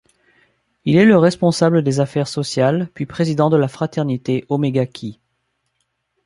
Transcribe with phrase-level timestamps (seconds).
[0.83, 5.19] Il est le responsable des affaires sociales, puis président de la fraternité Omega Chi.